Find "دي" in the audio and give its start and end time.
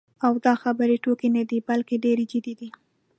1.49-1.57, 2.59-2.69